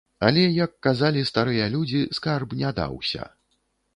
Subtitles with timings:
[0.27, 3.29] Але, як казалі старыя людзі, скарб не даўся.